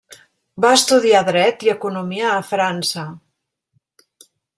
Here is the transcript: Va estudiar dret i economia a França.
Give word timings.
Va 0.63 0.69
estudiar 0.77 1.19
dret 1.27 1.65
i 1.67 1.71
economia 1.73 2.31
a 2.31 2.39
França. 2.53 3.05